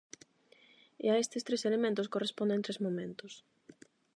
E 1.05 1.07
a 1.13 1.19
estes 1.23 1.45
tres 1.47 1.61
elementos 1.69 2.11
corresponden 2.13 2.63
tres 2.65 2.79
momentos. 2.85 3.33